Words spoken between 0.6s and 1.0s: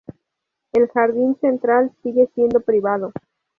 El